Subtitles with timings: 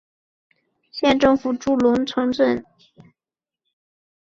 [0.89, 2.65] 县政府驻龙城镇。